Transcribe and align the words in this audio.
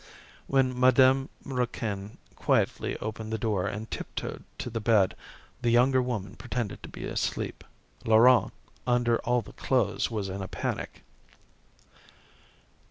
When 0.47 0.79
Madame 0.79 1.29
Raquin 1.45 2.17
quietly 2.35 2.97
opened 2.97 3.31
the 3.31 3.37
door 3.37 3.67
and 3.67 3.91
tiptoed 3.91 4.43
to 4.57 4.71
the 4.71 4.79
bed 4.79 5.15
the 5.61 5.69
younger 5.69 6.01
woman 6.01 6.35
pretended 6.37 6.81
to 6.81 6.89
be 6.89 7.05
asleep. 7.05 7.63
Laurent, 8.03 8.51
under 8.87 9.19
all 9.19 9.43
the 9.43 9.53
clothes 9.53 10.09
was 10.09 10.27
in 10.27 10.41
a 10.41 10.47
panic. 10.47 11.03